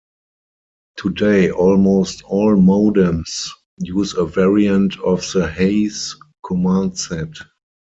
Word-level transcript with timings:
Today 0.97 1.51
almost 1.51 2.23
all 2.23 2.55
modems 2.55 3.51
use 3.77 4.15
a 4.15 4.25
variant 4.25 4.99
of 5.01 5.19
the 5.31 5.47
Hayes 5.47 6.15
command 6.43 6.97
set. 6.97 7.29